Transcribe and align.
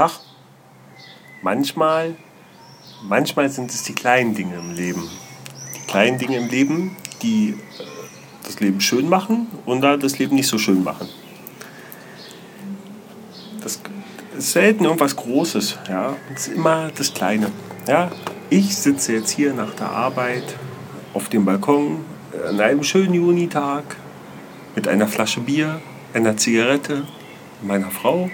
Tag. 0.00 0.12
Manchmal, 1.42 2.16
manchmal 3.02 3.50
sind 3.50 3.70
es 3.70 3.82
die 3.82 3.92
kleinen 3.92 4.34
Dinge 4.34 4.54
im 4.54 4.74
Leben. 4.74 5.02
Die 5.76 5.86
kleinen 5.86 6.16
Dinge 6.16 6.38
im 6.38 6.48
Leben, 6.48 6.96
die 7.20 7.50
äh, 7.50 7.82
das 8.42 8.58
Leben 8.60 8.80
schön 8.80 9.10
machen 9.10 9.48
oder 9.66 9.98
das 9.98 10.18
Leben 10.18 10.36
nicht 10.36 10.48
so 10.48 10.56
schön 10.56 10.82
machen. 10.82 11.06
Das 13.62 13.78
ist 14.38 14.52
selten 14.52 14.84
irgendwas 14.84 15.14
Großes, 15.16 15.78
ja. 15.86 16.16
Es 16.34 16.48
ist 16.48 16.54
immer 16.54 16.90
das 16.96 17.12
Kleine. 17.12 17.50
Ja, 17.86 18.10
ich 18.48 18.74
sitze 18.74 19.12
jetzt 19.12 19.30
hier 19.30 19.52
nach 19.52 19.74
der 19.74 19.90
Arbeit 19.90 20.56
auf 21.12 21.28
dem 21.28 21.44
Balkon 21.44 22.06
an 22.48 22.58
einem 22.58 22.84
schönen 22.84 23.12
Junitag 23.12 23.96
mit 24.74 24.88
einer 24.88 25.08
Flasche 25.08 25.40
Bier, 25.40 25.82
einer 26.14 26.38
Zigarette, 26.38 27.06
meiner 27.60 27.90
Frau 27.90 28.30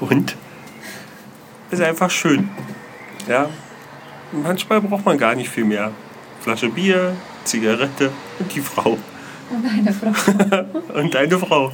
und 0.00 0.36
ist 1.70 1.82
einfach 1.82 2.10
schön. 2.10 2.48
Ja, 3.28 3.48
manchmal 4.32 4.80
braucht 4.80 5.04
man 5.04 5.18
gar 5.18 5.34
nicht 5.34 5.48
viel 5.48 5.64
mehr. 5.64 5.92
Flasche 6.40 6.68
Bier, 6.68 7.16
Zigarette 7.44 8.10
und 8.38 8.54
die 8.54 8.60
Frau. 8.60 8.98
Und 9.50 9.66
eine 9.66 9.92
Frau. 9.92 10.12
und 10.94 11.16
eine 11.16 11.38
Frau. 11.38 11.72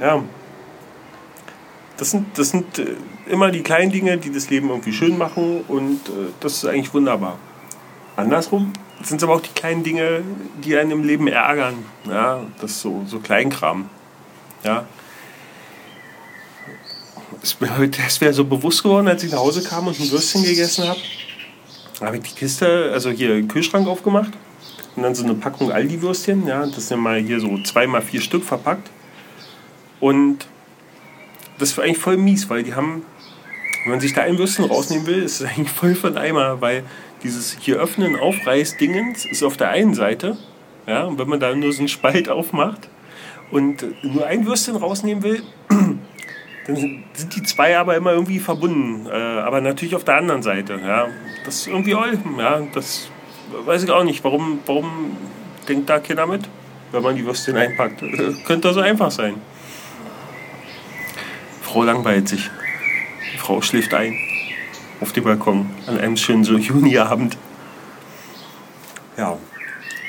Ja. 0.00 0.22
Das 1.96 2.10
sind, 2.10 2.38
das 2.38 2.50
sind 2.50 2.78
äh, 2.78 2.94
immer 3.26 3.50
die 3.50 3.62
kleinen 3.62 3.90
Dinge, 3.90 4.18
die 4.18 4.30
das 4.30 4.50
Leben 4.50 4.68
irgendwie 4.68 4.92
schön 4.92 5.16
machen 5.16 5.62
und 5.66 6.08
äh, 6.08 6.32
das 6.40 6.54
ist 6.54 6.66
eigentlich 6.66 6.92
wunderbar. 6.92 7.38
Andersrum 8.16 8.72
sind 9.02 9.18
es 9.18 9.24
aber 9.24 9.34
auch 9.34 9.40
die 9.40 9.52
kleinen 9.52 9.82
Dinge, 9.82 10.22
die 10.62 10.76
einen 10.76 10.90
im 10.90 11.04
Leben 11.04 11.28
ärgern. 11.28 11.74
Ja, 12.04 12.40
das 12.60 12.72
ist 12.72 12.80
so, 12.80 13.04
so 13.06 13.18
Kleinkram. 13.20 13.88
Ja. 14.62 14.86
Es 17.42 18.20
wäre 18.20 18.32
so 18.32 18.44
bewusst 18.44 18.82
geworden, 18.82 19.08
als 19.08 19.22
ich 19.22 19.32
nach 19.32 19.38
Hause 19.38 19.62
kam 19.62 19.86
und 19.86 19.98
ein 19.98 20.10
Würstchen 20.10 20.44
gegessen 20.44 20.88
habe. 20.88 21.00
habe 22.00 22.16
ich 22.16 22.22
die 22.22 22.34
Kiste, 22.34 22.90
also 22.92 23.10
hier 23.10 23.28
den 23.28 23.48
Kühlschrank 23.48 23.88
aufgemacht 23.88 24.32
und 24.94 25.02
dann 25.02 25.14
so 25.14 25.24
eine 25.24 25.34
Packung 25.34 25.72
Aldi-Würstchen. 25.72 26.46
Ja, 26.46 26.66
das 26.66 26.88
sind 26.88 27.00
mal 27.00 27.20
hier 27.20 27.40
so 27.40 27.58
zweimal 27.62 28.02
vier 28.02 28.20
Stück 28.20 28.44
verpackt. 28.44 28.90
Und 30.00 30.46
das 31.58 31.76
war 31.76 31.84
eigentlich 31.84 31.98
voll 31.98 32.16
mies, 32.16 32.50
weil 32.50 32.62
die 32.62 32.74
haben, 32.74 33.02
wenn 33.84 33.92
man 33.92 34.00
sich 34.00 34.12
da 34.12 34.22
ein 34.22 34.38
Würstchen 34.38 34.64
rausnehmen 34.64 35.06
will, 35.06 35.22
ist 35.22 35.40
es 35.40 35.46
eigentlich 35.46 35.70
voll 35.70 35.94
von 35.94 36.16
Eimer, 36.16 36.60
weil 36.60 36.84
dieses 37.22 37.56
hier 37.58 37.76
öffnen, 37.76 38.16
aufreiß-Dingens 38.16 39.24
ist 39.24 39.42
auf 39.42 39.56
der 39.56 39.70
einen 39.70 39.94
Seite. 39.94 40.36
Ja, 40.86 41.04
und 41.04 41.18
wenn 41.18 41.28
man 41.28 41.40
da 41.40 41.54
nur 41.54 41.72
so 41.72 41.80
einen 41.80 41.88
Spalt 41.88 42.28
aufmacht 42.28 42.88
und 43.50 43.84
nur 44.04 44.26
ein 44.26 44.46
Würstchen 44.46 44.76
rausnehmen 44.76 45.22
will, 45.22 45.42
dann 46.66 47.04
sind 47.14 47.36
die 47.36 47.42
zwei 47.44 47.78
aber 47.78 47.96
immer 47.96 48.12
irgendwie 48.12 48.40
verbunden. 48.40 49.06
Äh, 49.06 49.12
aber 49.12 49.60
natürlich 49.60 49.94
auf 49.94 50.04
der 50.04 50.16
anderen 50.16 50.42
Seite. 50.42 50.80
Ja. 50.84 51.08
Das 51.44 51.56
ist 51.56 51.68
irgendwie 51.68 51.94
all, 51.94 52.18
ja, 52.38 52.60
das 52.72 53.08
weiß 53.64 53.84
ich 53.84 53.90
auch 53.90 54.02
nicht. 54.02 54.24
Warum, 54.24 54.58
warum 54.66 55.16
denkt 55.68 55.88
da 55.88 56.00
keiner 56.00 56.26
mit, 56.26 56.48
wenn 56.90 57.02
man 57.02 57.14
die 57.14 57.24
Würstchen 57.24 57.56
einpackt? 57.56 58.02
Könnte 58.46 58.72
so 58.72 58.80
einfach 58.80 59.10
sein. 59.12 59.34
Frau 61.62 61.84
langweilt 61.84 62.28
sich. 62.28 62.50
Die 63.32 63.38
Frau 63.38 63.62
schläft 63.62 63.94
ein. 63.94 64.16
Auf 65.00 65.12
dem 65.12 65.24
Balkon. 65.24 65.70
An 65.86 65.98
einem 65.98 66.16
schönen 66.16 66.42
so 66.42 66.56
Juniabend. 66.56 67.36
Ja, 69.16 69.36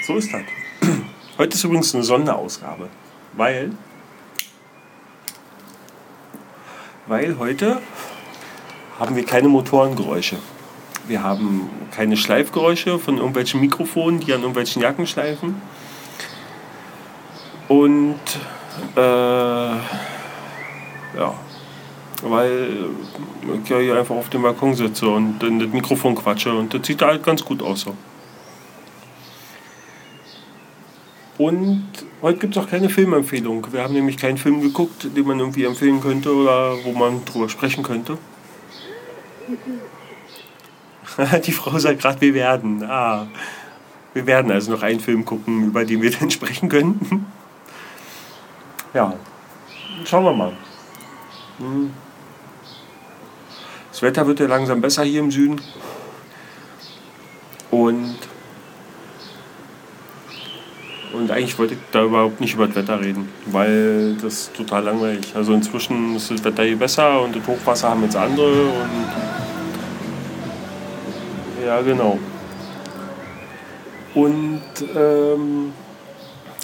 so 0.06 0.16
ist 0.16 0.34
das. 0.34 0.42
Heute 1.38 1.56
ist 1.56 1.64
übrigens 1.64 1.94
eine 1.94 2.04
Sonderausgabe. 2.04 2.90
Weil. 3.34 3.72
Weil 7.08 7.38
heute 7.40 7.82
haben 9.00 9.16
wir 9.16 9.26
keine 9.26 9.48
Motorengeräusche. 9.48 10.38
Wir 11.08 11.24
haben 11.24 11.70
keine 11.92 12.18
Schleifgeräusche 12.18 13.00
von 13.00 13.18
irgendwelchen 13.18 13.62
Mikrofonen, 13.62 14.20
die 14.20 14.34
an 14.34 14.42
irgendwelchen 14.42 14.82
Jacken 14.82 15.08
schleifen. 15.08 15.62
Und 17.70 18.20
äh, 18.98 19.00
ja, 19.00 19.80
weil 22.24 22.70
ich 23.64 23.70
ja 23.70 23.78
hier 23.78 23.98
einfach 23.98 24.16
auf 24.16 24.30
dem 24.30 24.42
Balkon 24.42 24.74
sitze 24.76 25.08
und 25.08 25.42
in 25.44 25.60
das 25.60 25.70
Mikrofon 25.70 26.14
quatsche 26.14 26.54
und 26.54 26.74
das 26.74 26.86
sieht 26.86 27.02
halt 27.02 27.24
ganz 27.24 27.44
gut 27.44 27.62
aus 27.62 27.82
so. 27.82 27.96
Und 31.38 31.88
heute 32.22 32.40
gibt 32.40 32.58
es 32.58 32.64
auch 32.64 32.70
keine 32.70 32.90
Filmempfehlung. 32.90 33.72
Wir 33.72 33.84
haben 33.84 33.94
nämlich 33.94 34.18
keinen 34.18 34.38
Film 34.38 34.62
geguckt, 34.62 35.16
den 35.16 35.28
man 35.28 35.40
irgendwie 35.40 35.66
empfehlen 35.66 36.02
könnte 36.02 36.34
oder 36.34 36.84
wo 36.84 36.94
man 36.94 37.24
drüber 37.26 37.48
sprechen 37.48 37.84
könnte. 37.84 38.18
Die 41.46 41.52
Frau 41.52 41.78
sagt 41.78 42.02
gerade, 42.02 42.22
wir 42.22 42.34
werden. 42.34 42.84
Ah, 42.84 43.28
wir 44.14 44.26
werden 44.26 44.52
also 44.52 44.72
noch 44.72 44.82
einen 44.82 45.00
Film 45.00 45.26
gucken, 45.26 45.68
über 45.68 45.86
den 45.86 46.02
wir 46.02 46.12
dann 46.20 46.32
sprechen 46.32 46.70
könnten. 46.70 47.28
Ja, 48.94 49.14
schauen 50.06 50.24
wir 50.24 50.34
mal. 50.34 50.54
Hm. 51.60 51.92
Das 53.92 54.02
Wetter 54.02 54.26
wird 54.28 54.40
ja 54.40 54.48
langsam 54.48 54.82
besser 54.82 55.04
hier 55.04 55.20
im 55.20 55.32
Süden. 55.32 55.62
Und, 57.70 58.18
und 61.28 61.34
eigentlich 61.34 61.60
wollte 61.60 61.74
ich 61.74 61.80
da 61.92 62.04
überhaupt 62.04 62.40
nicht 62.40 62.54
über 62.54 62.68
das 62.68 62.78
Wetter 62.78 63.02
reden, 63.02 63.28
weil 63.48 64.16
das 64.16 64.34
ist 64.34 64.54
total 64.56 64.86
langweilig. 64.86 65.26
Also 65.36 65.52
inzwischen 65.52 66.16
ist 66.16 66.32
das 66.32 66.42
Wetter 66.42 66.64
hier 66.64 66.78
besser 66.78 67.22
und 67.22 67.36
das 67.36 67.46
Hochwasser 67.46 67.90
haben 67.90 68.02
jetzt 68.04 68.16
andere 68.16 68.68
und 68.68 69.08
ja 71.66 71.82
genau. 71.82 72.18
Und 74.14 74.62
ähm, 74.96 75.74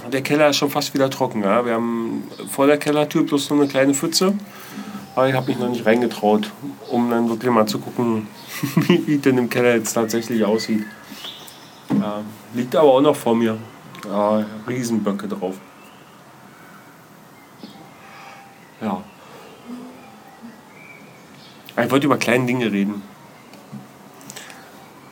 der 0.09 0.21
Keller 0.21 0.49
ist 0.49 0.55
schon 0.55 0.69
fast 0.69 0.93
wieder 0.93 1.09
trocken. 1.09 1.43
Ja? 1.43 1.65
Wir 1.65 1.73
haben 1.73 2.23
vor 2.49 2.65
der 2.65 2.77
Kellertür 2.77 3.25
bloß 3.25 3.49
noch 3.49 3.57
eine 3.57 3.67
kleine 3.67 3.93
Pfütze. 3.93 4.33
Aber 5.13 5.27
ich 5.27 5.35
habe 5.35 5.47
mich 5.47 5.59
noch 5.59 5.67
nicht 5.67 5.85
reingetraut, 5.85 6.49
um 6.89 7.09
dann 7.09 7.27
wirklich 7.27 7.51
mal 7.51 7.65
zu 7.65 7.79
gucken, 7.79 8.27
wie 8.87 9.17
denn 9.17 9.37
im 9.37 9.49
Keller 9.49 9.75
jetzt 9.75 9.93
tatsächlich 9.93 10.45
aussieht. 10.45 10.85
Ja, 11.89 12.21
liegt 12.53 12.77
aber 12.77 12.93
auch 12.93 13.01
noch 13.01 13.15
vor 13.15 13.35
mir. 13.35 13.57
Ja, 14.05 14.45
Riesenböcke 14.67 15.27
drauf. 15.27 15.55
Ja. 18.81 19.01
Ich 21.81 21.91
wollte 21.91 22.05
über 22.05 22.17
kleine 22.17 22.45
Dinge 22.45 22.71
reden. 22.71 23.01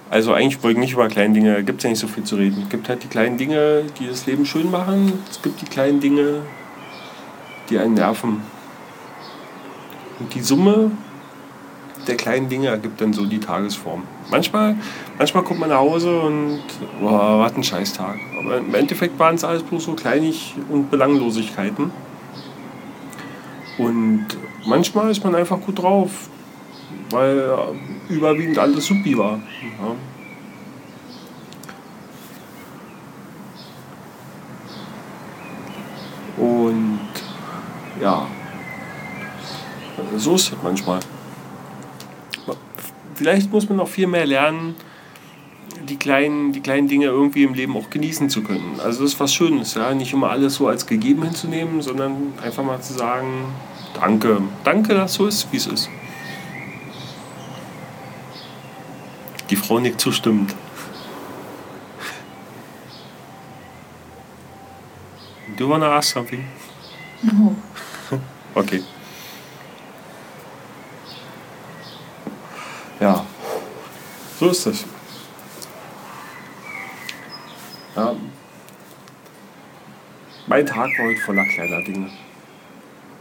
Also 0.09 0.34
eigentlich 0.34 0.62
wollte 0.62 0.74
ich 0.74 0.80
nicht 0.80 0.94
über 0.94 1.07
kleine 1.07 1.34
Dinge, 1.34 1.63
gibt 1.63 1.80
es 1.80 1.84
ja 1.85 1.90
nicht 1.90 2.00
so 2.00 2.07
viel 2.07 2.25
zu 2.25 2.35
reden. 2.35 2.63
Es 2.63 2.69
gibt 2.69 2.90
halt 2.90 3.01
die 3.01 3.07
kleinen 3.07 3.38
Dinge, 3.38 3.85
die 3.97 4.07
das 4.07 4.25
Leben 4.25 4.46
schön 4.46 4.69
machen. 4.69 5.13
Es 5.30 5.41
gibt 5.41 5.62
die 5.62 5.66
kleinen 5.66 6.01
Dinge, 6.01 6.41
die 7.69 7.80
einen 7.80 7.94
nerven. 7.94 8.41
Und 10.19 10.34
die 10.35 10.41
Summe 10.41 10.91
der 12.07 12.16
kleinen 12.16 12.50
Dinge 12.50 12.67
ergibt 12.67 13.01
dann 13.01 13.13
so 13.13 13.25
die 13.25 13.39
Tagesform. 13.39 14.03
Manchmal, 14.29 14.75
manchmal 15.17 15.44
kommt 15.44 15.59
man 15.59 15.69
nach 15.69 15.79
Hause 15.79 16.19
und 16.22 16.62
boah, 17.00 17.39
was 17.39 17.56
ein 17.56 17.63
Scheißtag. 17.63 18.17
Aber 18.39 18.57
im 18.57 18.73
Endeffekt 18.73 19.17
waren 19.19 19.35
es 19.35 19.44
alles 19.44 19.63
bloß 19.63 19.84
so 19.84 19.94
Kleinig- 19.94 20.56
und 20.69 20.89
Belanglosigkeiten. 20.89 21.91
Und 23.78 24.28
manchmal 24.66 25.09
ist 25.12 25.23
man 25.23 25.35
einfach 25.35 25.59
gut 25.59 25.81
drauf, 25.81 26.29
weil 27.09 27.51
überwiegend 28.09 28.57
alles 28.57 28.85
supi 28.85 29.18
war. 29.18 29.39
Ja. 29.79 29.95
Und 36.38 37.00
ja, 38.01 38.25
so 40.18 40.36
ist 40.36 40.54
es 40.54 40.57
manchmal. 40.63 41.00
Vielleicht 43.21 43.51
muss 43.51 43.69
man 43.69 43.77
noch 43.77 43.88
viel 43.88 44.07
mehr 44.07 44.25
lernen, 44.25 44.73
die 45.88 45.95
kleinen, 45.95 46.53
die 46.53 46.59
kleinen 46.59 46.88
Dinge 46.88 47.06
irgendwie 47.06 47.44
im 47.44 47.53
Leben 47.53 47.77
auch 47.77 47.91
genießen 47.91 48.31
zu 48.31 48.41
können. 48.41 48.79
Also 48.83 49.03
das 49.03 49.13
ist 49.13 49.19
was 49.19 49.31
Schönes, 49.31 49.75
ja. 49.75 49.94
Nicht 49.94 50.12
immer 50.12 50.31
alles 50.31 50.56
so 50.56 50.68
als 50.68 50.88
gegeben 50.88 51.21
hinzunehmen, 51.21 51.83
sondern 51.83 52.33
einfach 52.44 52.63
mal 52.63 52.81
zu 52.81 52.94
sagen, 52.94 53.53
danke, 53.94 54.41
danke, 54.63 54.95
dass 54.95 55.13
so 55.13 55.27
ist, 55.27 55.47
wie 55.51 55.57
es 55.57 55.68
ist. 55.68 55.88
Die 59.51 59.56
Frau 59.56 59.79
nickt 59.79 60.01
zustimmend. 60.01 60.56
Do 65.56 65.65
you 65.65 65.69
wanna 65.69 65.95
ask 65.95 66.12
something? 66.12 66.44
No. 67.21 67.56
Okay. 68.56 68.81
So 74.42 74.50
ist 74.50 74.66
es. 74.66 74.86
Ja. 77.96 78.16
Mein 80.48 80.66
Tag 80.66 80.90
war 80.98 81.06
heute 81.06 81.22
voller 81.22 81.46
kleiner 81.46 81.84
Dinge. 81.84 82.10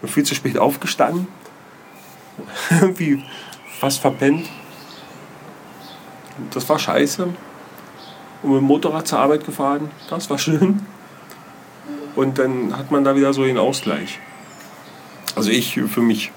Bin 0.00 0.10
viel 0.10 0.22
zu 0.22 0.34
spät 0.34 0.56
aufgestanden. 0.56 1.28
Irgendwie 2.70 3.22
fast 3.78 4.00
verpennt. 4.00 4.48
Das 6.52 6.66
war 6.70 6.78
scheiße. 6.78 7.24
Und 8.42 8.50
mit 8.50 8.60
dem 8.60 8.64
Motorrad 8.64 9.06
zur 9.06 9.18
Arbeit 9.18 9.44
gefahren. 9.44 9.90
Das 10.08 10.30
war 10.30 10.38
schön. 10.38 10.86
Und 12.16 12.38
dann 12.38 12.74
hat 12.78 12.90
man 12.90 13.04
da 13.04 13.14
wieder 13.14 13.34
so 13.34 13.44
den 13.44 13.58
Ausgleich. 13.58 14.18
Also 15.36 15.50
ich 15.50 15.74
für 15.74 16.00
mich. 16.00 16.32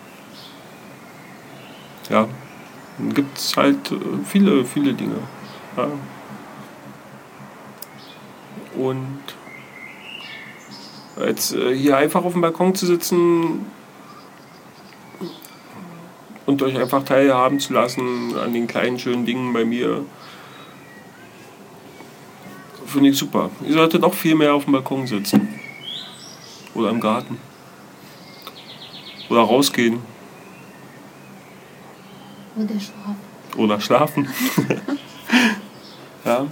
Ja, 2.09 2.27
dann 2.97 3.01
gibt 3.13 3.37
es 3.37 3.55
halt 3.55 3.91
äh, 3.91 3.95
viele, 4.25 4.65
viele 4.65 4.93
Dinge. 4.93 5.17
Ja. 5.77 5.87
Und 8.75 9.19
jetzt 11.19 11.53
äh, 11.53 11.75
hier 11.75 11.97
einfach 11.97 12.23
auf 12.23 12.33
dem 12.33 12.41
Balkon 12.41 12.75
zu 12.75 12.85
sitzen 12.85 13.65
und 16.45 16.61
euch 16.61 16.77
einfach 16.77 17.03
teilhaben 17.03 17.59
zu 17.59 17.73
lassen 17.73 18.35
an 18.37 18.53
den 18.53 18.67
kleinen 18.67 18.99
schönen 18.99 19.25
Dingen 19.25 19.53
bei 19.53 19.65
mir, 19.65 20.05
finde 22.85 23.09
ich 23.09 23.17
super. 23.17 23.49
Ihr 23.65 23.73
solltet 23.73 24.03
auch 24.03 24.13
viel 24.13 24.35
mehr 24.35 24.53
auf 24.53 24.65
dem 24.65 24.73
Balkon 24.73 25.07
sitzen. 25.07 25.59
Oder 26.75 26.89
im 26.89 26.99
Garten. 26.99 27.37
Oder 29.29 29.41
rausgehen. 29.41 29.99
Oder 32.55 32.79
schlafen. 32.79 33.17
Oder 33.57 33.79
schlafen. 33.79 34.27
ja. 36.25 36.45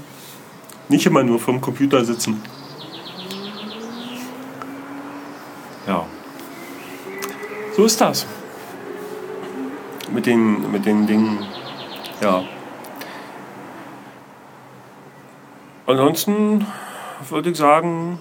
Nicht 0.89 1.05
immer 1.05 1.23
nur 1.23 1.39
vom 1.39 1.61
Computer 1.61 2.03
sitzen. 2.03 2.41
Ja. 5.87 6.05
So 7.75 7.85
ist 7.85 8.01
das. 8.01 8.25
Mit 10.11 10.25
den, 10.25 10.71
mit 10.71 10.85
den 10.85 11.07
Dingen. 11.07 11.39
Ja. 12.21 12.43
Ansonsten 15.85 16.65
würde 17.29 17.51
ich 17.51 17.57
sagen, 17.57 18.19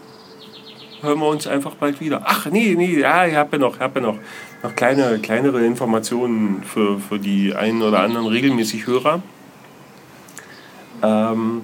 hören 1.02 1.18
wir 1.18 1.28
uns 1.28 1.46
einfach 1.46 1.74
bald 1.74 2.00
wieder. 2.00 2.22
Ach, 2.24 2.46
nee, 2.46 2.74
nee, 2.76 2.98
ja, 2.98 3.26
ich 3.26 3.34
habe 3.34 3.56
ja 3.56 3.58
noch, 3.58 3.80
hab 3.80 3.94
ja 3.96 4.02
noch, 4.02 4.18
noch 4.62 4.74
kleine, 4.74 5.18
kleinere 5.18 5.64
Informationen 5.64 6.62
für, 6.62 6.98
für 6.98 7.18
die 7.18 7.54
einen 7.54 7.82
oder 7.82 8.00
anderen 8.00 8.26
regelmäßig 8.26 8.86
Hörer. 8.86 9.22
Ähm, 11.02 11.62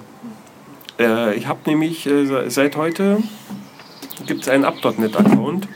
äh, 0.99 1.35
ich 1.35 1.47
habe 1.47 1.59
nämlich 1.65 2.07
äh, 2.07 2.49
seit 2.49 2.75
heute 2.75 3.17
gibt 4.25 4.41
es 4.41 4.49
einen 4.49 4.65
Up.net-Account. 4.65 5.67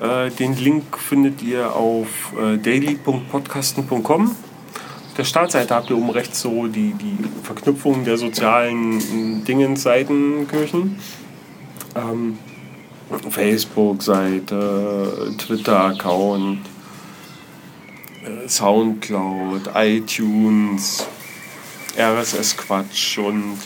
Äh, 0.00 0.30
den 0.30 0.56
Link 0.56 0.96
findet 0.96 1.42
ihr 1.42 1.74
auf 1.74 2.32
äh, 2.40 2.56
daily.podcasten.com. 2.56 4.30
Auf 4.30 5.14
der 5.16 5.24
Startseite 5.24 5.74
habt 5.74 5.90
ihr 5.90 5.96
oben 5.96 6.10
rechts 6.10 6.40
so 6.40 6.68
die, 6.68 6.94
die 6.94 7.18
Verknüpfung 7.42 8.04
der 8.04 8.16
sozialen 8.16 9.44
Dingens-Seitenkirchen. 9.44 10.98
Ähm, 11.98 12.38
Facebook-Seite, 13.30 15.34
Twitter-Account, 15.38 16.60
äh, 18.24 18.48
Soundcloud, 18.48 19.70
iTunes, 19.74 21.06
RSS-Quatsch 21.96 23.18
und, 23.18 23.56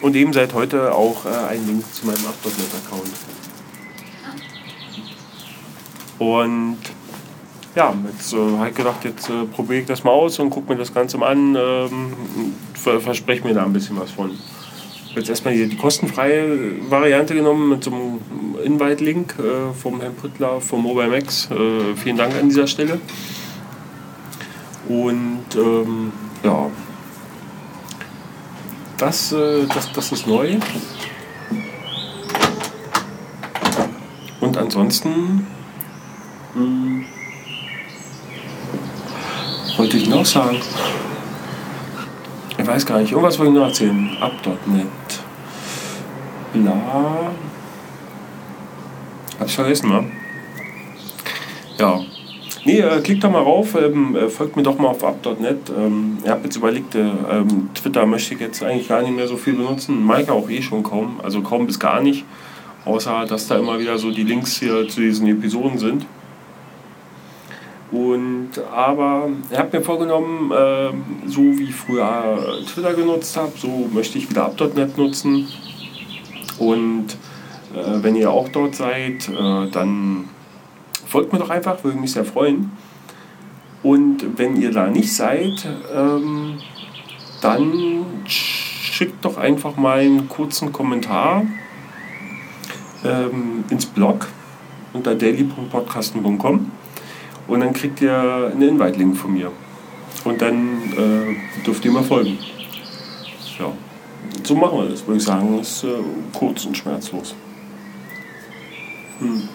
und 0.00 0.16
eben 0.16 0.32
seit 0.32 0.54
heute 0.54 0.94
auch 0.94 1.26
äh, 1.26 1.30
ein 1.50 1.66
Link 1.66 1.84
zu 1.92 2.06
meinem 2.06 2.24
Up.net-Account. 2.26 3.10
Und 6.18 6.78
ja, 7.74 7.92
jetzt 8.06 8.32
äh, 8.32 8.36
habe 8.36 8.68
ich 8.68 8.76
gedacht, 8.76 9.04
jetzt 9.04 9.28
äh, 9.28 9.44
probiere 9.46 9.80
ich 9.80 9.86
das 9.86 10.04
mal 10.04 10.12
aus 10.12 10.38
und 10.38 10.50
gucke 10.50 10.72
mir 10.72 10.78
das 10.78 10.94
Ganze 10.94 11.18
mal 11.18 11.32
an. 11.32 11.56
Ähm, 11.56 12.14
ver 12.74 13.00
verspreche 13.00 13.44
mir 13.44 13.54
da 13.54 13.64
ein 13.64 13.72
bisschen 13.72 13.98
was 13.98 14.12
von. 14.12 14.38
Habe 15.12 15.20
jetzt 15.20 15.28
erstmal 15.28 15.52
die, 15.52 15.66
die 15.66 15.76
kostenfreie 15.76 16.88
Variante 16.88 17.34
genommen 17.34 17.68
mit 17.68 17.84
so 17.84 17.90
einem 17.90 18.18
Invite-Link 18.64 19.34
äh, 19.38 19.74
vom 19.74 20.00
Herrn 20.00 20.14
Püttler 20.14 20.58
vom 20.58 20.84
Mobile 20.84 21.08
Max. 21.08 21.50
Äh, 21.50 21.94
vielen 21.96 22.16
Dank 22.16 22.34
an 22.34 22.48
dieser 22.48 22.66
Stelle. 22.66 22.98
Und 24.88 25.44
ähm, 25.54 26.12
ja, 26.42 26.70
das, 28.96 29.32
äh, 29.32 29.66
das, 29.74 29.92
das 29.92 30.12
ist 30.12 30.26
neu. 30.26 30.56
Und 34.40 34.56
ansonsten 34.56 35.46
hm, 36.54 37.04
wollte 39.76 39.98
ich 39.98 40.08
noch 40.08 40.24
sagen. 40.24 40.56
Ich 42.56 42.66
weiß 42.66 42.86
gar 42.86 42.98
nicht, 42.98 43.10
irgendwas 43.10 43.38
wollte 43.38 43.52
ich 43.52 43.58
noch 43.58 43.66
erzählen. 43.66 44.16
Up.net. 44.18 45.01
Bla. 46.52 47.32
Hab's 49.40 49.54
vergessen, 49.54 49.90
wa? 49.90 50.04
Ja. 51.78 52.00
Nee, 52.64 52.78
äh, 52.78 53.00
klickt 53.00 53.24
doch 53.24 53.30
mal 53.30 53.42
rauf, 53.42 53.74
ähm, 53.74 54.14
äh, 54.14 54.28
folgt 54.28 54.56
mir 54.56 54.62
doch 54.62 54.78
mal 54.78 54.88
auf 54.88 55.02
up.net. 55.02 55.72
Ähm, 55.76 56.18
ich 56.22 56.30
habe 56.30 56.44
jetzt 56.44 56.56
überlegt, 56.56 56.94
äh, 56.94 57.00
ähm, 57.00 57.70
Twitter 57.74 58.06
möchte 58.06 58.34
ich 58.34 58.40
jetzt 58.40 58.62
eigentlich 58.62 58.88
gar 58.88 59.02
nicht 59.02 59.16
mehr 59.16 59.26
so 59.26 59.36
viel 59.36 59.54
benutzen. 59.54 60.06
Mike 60.06 60.30
auch 60.32 60.48
eh 60.48 60.62
schon 60.62 60.84
kaum, 60.84 61.20
also 61.22 61.40
kaum 61.40 61.66
bis 61.66 61.80
gar 61.80 62.00
nicht. 62.00 62.24
Außer, 62.84 63.26
dass 63.26 63.48
da 63.48 63.58
immer 63.58 63.80
wieder 63.80 63.98
so 63.98 64.10
die 64.10 64.22
Links 64.22 64.58
hier 64.58 64.86
zu 64.88 65.00
diesen 65.00 65.26
Episoden 65.26 65.78
sind. 65.78 66.06
Und 67.90 68.50
aber 68.72 69.28
ich 69.50 69.58
habe 69.58 69.76
mir 69.76 69.84
vorgenommen, 69.84 70.50
äh, 70.52 70.90
so 71.26 71.40
wie 71.42 71.64
ich 71.64 71.74
früher 71.74 72.60
Twitter 72.72 72.94
genutzt 72.94 73.36
habe, 73.36 73.52
so 73.56 73.88
möchte 73.92 74.18
ich 74.18 74.30
wieder 74.30 74.46
up.net 74.46 74.96
nutzen. 74.96 75.48
Und 76.62 77.16
äh, 77.74 78.02
wenn 78.02 78.14
ihr 78.14 78.30
auch 78.30 78.48
dort 78.48 78.76
seid, 78.76 79.28
äh, 79.28 79.68
dann 79.70 80.28
folgt 81.06 81.32
mir 81.32 81.40
doch 81.40 81.50
einfach, 81.50 81.82
würde 81.82 81.98
mich 81.98 82.12
sehr 82.12 82.24
freuen. 82.24 82.70
Und 83.82 84.38
wenn 84.38 84.54
ihr 84.54 84.70
da 84.70 84.86
nicht 84.86 85.12
seid, 85.12 85.66
ähm, 85.92 86.58
dann 87.40 88.04
schickt 88.26 89.24
doch 89.24 89.38
einfach 89.38 89.76
mal 89.76 89.98
einen 89.98 90.28
kurzen 90.28 90.72
Kommentar 90.72 91.42
ähm, 93.04 93.64
ins 93.68 93.86
Blog 93.86 94.28
unter 94.92 95.16
daily.podcasten.com 95.16 96.70
und 97.48 97.60
dann 97.60 97.72
kriegt 97.72 98.00
ihr 98.00 98.52
einen 98.52 98.62
Invite-Link 98.62 99.16
von 99.16 99.32
mir. 99.32 99.50
Und 100.22 100.40
dann 100.40 100.78
äh, 100.92 101.62
dürft 101.66 101.84
ihr 101.84 101.90
mal 101.90 102.04
folgen. 102.04 102.38
Ja, 103.58 103.72
so 104.44 104.54
machen 104.54 104.78
wir 104.78 104.88
das, 104.88 105.06
würde 105.06 105.18
ich 105.18 105.24
sagen. 105.24 105.58
Ist 105.60 105.84
äh, 105.84 105.88
kurz 106.32 106.64
und 106.64 106.76
schmerzlos. 106.76 107.34
Hm. 109.18 109.48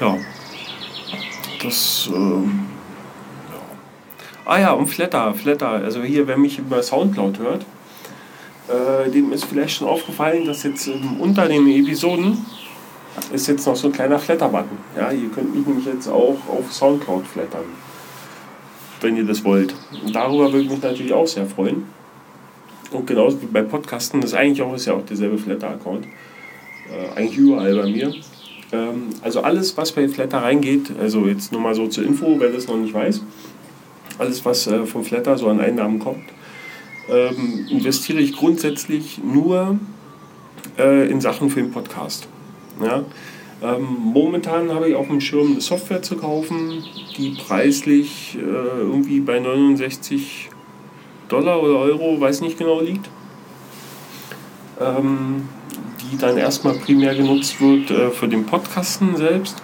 Ja, 0.00 0.18
das. 1.62 2.10
Ähm, 2.12 2.66
ja. 3.50 3.60
Ah 4.44 4.58
ja, 4.58 4.72
und 4.72 4.88
Flatter, 4.88 5.32
Flatter. 5.34 5.68
Also 5.68 6.02
hier, 6.02 6.26
wer 6.26 6.36
mich 6.36 6.58
über 6.58 6.82
Soundcloud 6.82 7.38
hört, 7.38 7.64
äh, 8.68 9.10
dem 9.10 9.32
ist 9.32 9.44
vielleicht 9.44 9.76
schon 9.76 9.88
aufgefallen, 9.88 10.44
dass 10.44 10.64
jetzt 10.64 10.88
ähm, 10.88 11.20
unter 11.20 11.46
den 11.48 11.66
Episoden 11.68 12.44
ist 13.32 13.46
jetzt 13.46 13.66
noch 13.66 13.76
so 13.76 13.88
ein 13.88 13.92
kleiner 13.92 14.18
Flatter-Button. 14.18 14.78
Ja, 14.96 15.10
ihr 15.10 15.30
könnt 15.30 15.54
mich 15.54 15.66
nämlich 15.66 15.86
jetzt 15.86 16.08
auch 16.08 16.36
auf 16.48 16.72
Soundcloud 16.72 17.26
flattern, 17.26 17.64
wenn 19.00 19.16
ihr 19.16 19.24
das 19.24 19.44
wollt. 19.44 19.74
Und 20.04 20.14
darüber 20.14 20.52
würde 20.52 20.64
ich 20.64 20.70
mich 20.70 20.82
natürlich 20.82 21.12
auch 21.12 21.26
sehr 21.26 21.46
freuen. 21.46 21.84
Und 22.90 23.06
genauso 23.06 23.40
wie 23.42 23.46
bei 23.46 23.62
Podcasten, 23.62 24.20
das 24.20 24.30
ist 24.30 24.36
eigentlich 24.36 24.62
auch, 24.62 24.74
ist 24.74 24.86
ja 24.86 24.94
auch 24.94 25.04
derselbe 25.04 25.38
Flatter-Account. 25.38 26.06
Äh, 26.06 27.18
eigentlich 27.18 27.38
überall 27.38 27.74
bei 27.74 27.90
mir. 27.90 28.14
Ähm, 28.72 29.10
also 29.22 29.42
alles, 29.42 29.76
was 29.76 29.92
bei 29.92 30.08
Flatter 30.08 30.38
reingeht, 30.38 30.90
also 31.00 31.26
jetzt 31.26 31.52
nur 31.52 31.60
mal 31.60 31.74
so 31.74 31.88
zur 31.88 32.04
Info, 32.04 32.36
wer 32.38 32.50
das 32.50 32.66
noch 32.68 32.76
nicht 32.76 32.94
weiß, 32.94 33.22
alles, 34.18 34.44
was 34.44 34.66
äh, 34.66 34.86
vom 34.86 35.04
Flatter 35.04 35.36
so 35.36 35.48
an 35.48 35.60
Einnahmen 35.60 35.98
kommt, 35.98 36.24
ähm, 37.08 37.66
investiere 37.70 38.18
ich 38.18 38.36
grundsätzlich 38.36 39.18
nur 39.22 39.78
äh, 40.78 41.08
in 41.08 41.20
Sachen 41.20 41.50
für 41.50 41.60
den 41.60 41.70
Podcast. 41.70 42.28
Ja? 42.82 43.04
Ähm, 43.62 43.86
momentan 44.02 44.70
habe 44.70 44.90
ich 44.90 44.94
auf 44.94 45.06
dem 45.06 45.20
Schirm 45.20 45.52
eine 45.52 45.60
Software 45.60 46.02
zu 46.02 46.16
kaufen, 46.16 46.84
die 47.16 47.30
preislich 47.30 48.36
äh, 48.36 48.40
irgendwie 48.40 49.20
bei 49.20 49.38
69 49.38 50.50
Dollar 51.28 51.62
oder 51.62 51.78
Euro, 51.78 52.20
weiß 52.20 52.42
nicht 52.42 52.58
genau, 52.58 52.80
liegt. 52.80 53.08
Ähm, 54.78 55.48
die 56.12 56.18
dann 56.18 56.36
erstmal 56.36 56.74
primär 56.74 57.14
genutzt 57.14 57.60
wird 57.60 57.90
äh, 57.90 58.10
für 58.10 58.28
den 58.28 58.44
Podcasten 58.44 59.16
selbst. 59.16 59.62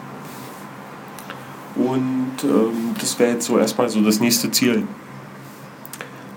Und 1.76 2.32
ähm, 2.44 2.94
das 2.98 3.18
wäre 3.18 3.32
jetzt 3.32 3.46
so 3.46 3.58
erstmal 3.58 3.88
so 3.88 4.00
das 4.00 4.20
nächste 4.20 4.50
Ziel. 4.50 4.84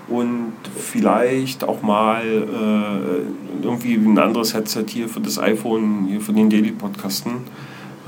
Und 0.08 0.52
vielleicht 0.76 1.64
auch 1.64 1.82
mal 1.82 2.22
äh, 2.24 3.64
irgendwie 3.64 3.94
ein 3.94 4.18
anderes 4.18 4.54
Headset 4.54 4.84
hier 4.88 5.08
für 5.08 5.20
das 5.20 5.38
iPhone, 5.38 6.06
hier 6.08 6.20
für 6.20 6.32
den 6.32 6.48
Daily 6.48 6.70
Podcasten. 6.70 7.32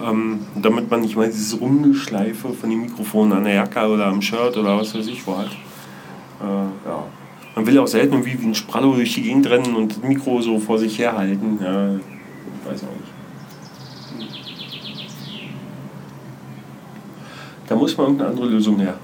Ähm, 0.05 0.40
damit 0.55 0.88
man 0.90 1.00
nicht 1.00 1.17
mal 1.17 1.26
dieses 1.26 1.61
Rumgeschleife 1.61 2.50
von 2.50 2.71
dem 2.71 2.83
Mikrofon 2.83 3.33
an 3.33 3.43
der 3.43 3.55
Jacke 3.55 3.88
oder 3.88 4.07
am 4.07 4.23
Shirt 4.23 4.57
oder 4.57 4.78
was 4.78 4.95
weiß 4.95 5.09
ich 5.09 5.26
wo 5.26 5.37
hat. 5.37 5.50
Äh, 6.40 6.88
ja. 6.88 7.05
Man 7.57 7.67
will 7.67 7.78
auch 7.81 7.88
selten 7.88 8.25
wie, 8.25 8.40
wie 8.40 8.47
ein 8.47 8.55
Sprallo 8.55 8.95
durch 8.95 9.14
die 9.14 9.23
Gegend 9.23 9.50
rennen 9.50 9.75
und 9.75 9.97
das 9.97 10.02
Mikro 10.05 10.40
so 10.40 10.61
vor 10.61 10.78
sich 10.78 10.97
herhalten. 11.00 11.59
Ja, 11.61 11.88
weiß 12.71 12.85
auch 12.85 12.95
nicht. 12.95 14.28
Da 17.67 17.75
muss 17.75 17.97
man 17.97 18.07
irgendeine 18.07 18.31
andere 18.31 18.47
Lösung 18.47 18.78
her. 18.78 18.95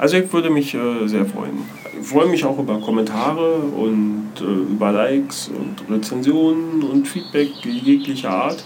Also 0.00 0.16
ich 0.16 0.32
würde 0.32 0.48
mich 0.48 0.74
äh, 0.74 1.06
sehr 1.06 1.26
freuen. 1.26 1.58
Ich 2.00 2.08
freue 2.08 2.26
mich 2.26 2.42
auch 2.46 2.58
über 2.58 2.80
Kommentare 2.80 3.56
und 3.56 4.30
äh, 4.40 4.44
über 4.44 4.92
Likes 4.92 5.48
und 5.48 5.76
Rezensionen 5.94 6.82
und 6.82 7.06
Feedback 7.06 7.50
jeglicher 7.62 8.30
Art. 8.30 8.64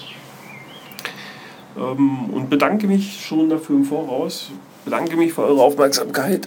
Ähm, 1.77 2.27
und 2.31 2.49
bedanke 2.49 2.87
mich 2.87 3.27
schon 3.27 3.49
dafür 3.49 3.75
im 3.75 3.85
Voraus. 3.85 4.53
Bedanke 4.85 5.17
mich 5.17 5.33
für 5.33 5.43
eure 5.43 5.61
Aufmerksamkeit. 5.61 6.47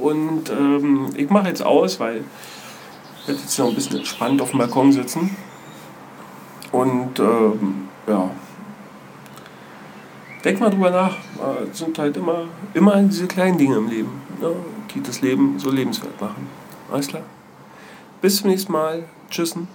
Und 0.00 0.48
ähm, 0.48 1.08
ich 1.16 1.28
mache 1.28 1.48
jetzt 1.48 1.64
aus, 1.64 1.98
weil 1.98 2.22
ich 3.22 3.28
werde 3.28 3.40
jetzt 3.40 3.58
noch 3.58 3.66
ein 3.66 3.74
bisschen 3.74 3.96
entspannt 3.96 4.40
auf 4.40 4.50
dem 4.50 4.60
Balkon 4.60 4.92
sitzen. 4.92 5.36
Und 6.70 7.18
ähm, 7.18 7.88
ja, 8.06 8.30
denk 10.44 10.60
mal 10.60 10.70
drüber 10.70 10.90
nach. 10.90 11.16
Es 11.70 11.78
sind 11.78 11.98
halt 11.98 12.16
immer, 12.16 12.44
immer 12.74 13.02
diese 13.02 13.26
kleinen 13.26 13.58
Dinge 13.58 13.76
im 13.76 13.88
Leben, 13.88 14.10
ne, 14.40 14.50
die 14.94 15.02
das 15.02 15.20
Leben 15.20 15.58
so 15.58 15.70
lebenswert 15.70 16.20
machen. 16.20 16.46
Alles 16.90 17.08
klar? 17.08 17.22
Bis 18.20 18.36
zum 18.38 18.50
nächsten 18.50 18.72
Mal. 18.72 19.04
Tschüssen. 19.30 19.68